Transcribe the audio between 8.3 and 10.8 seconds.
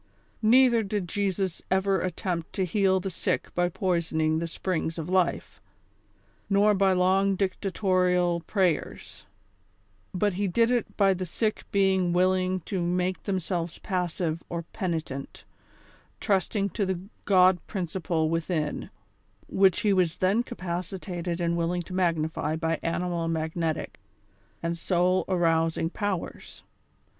prayers; but he did